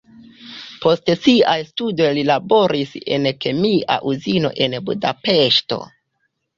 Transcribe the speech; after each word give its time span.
Post 0.85 1.11
siaj 1.25 1.57
studoj 1.67 2.09
li 2.19 2.25
laboris 2.31 2.97
en 3.19 3.31
kemia 3.45 4.01
uzino 4.17 4.57
en 4.69 4.79
Budapeŝto. 4.91 5.85